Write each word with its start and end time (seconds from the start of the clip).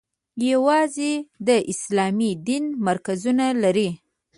یوازې 0.49 1.13
د 1.47 1.49
اسلامي 1.71 2.31
دین 2.47 2.63
مرکزونه 2.87 3.45
لري. 3.63 3.89